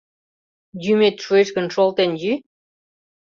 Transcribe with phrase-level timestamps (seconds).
[0.83, 2.33] Йӱмет шуэш гын, шолтен йӱ.